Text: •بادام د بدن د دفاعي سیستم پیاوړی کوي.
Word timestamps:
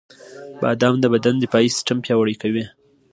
•بادام 0.61 0.95
د 0.99 1.05
بدن 1.13 1.35
د 1.37 1.41
دفاعي 1.43 1.69
سیستم 1.75 1.97
پیاوړی 2.05 2.35
کوي. 2.41 2.65